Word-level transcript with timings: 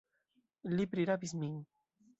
Li 0.79 0.89
prirabis 0.95 1.39
min! 1.45 1.65